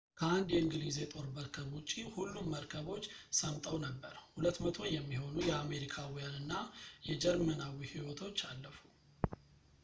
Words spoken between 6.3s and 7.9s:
እና የጀርመናዊ